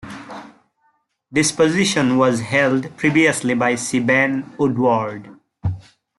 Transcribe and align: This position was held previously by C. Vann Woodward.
This 1.31 1.51
position 1.51 2.17
was 2.17 2.39
held 2.41 2.97
previously 2.97 3.53
by 3.53 3.75
C. 3.75 3.99
Vann 3.99 4.51
Woodward. 4.57 5.29